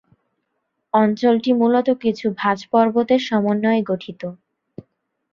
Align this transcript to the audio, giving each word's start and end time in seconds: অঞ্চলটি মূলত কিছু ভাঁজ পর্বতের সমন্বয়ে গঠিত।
অঞ্চলটি 0.93 1.51
মূলত 1.53 1.87
কিছু 2.03 2.25
ভাঁজ 2.37 2.59
পর্বতের 2.71 3.21
সমন্বয়ে 3.29 3.81
গঠিত। 3.83 4.21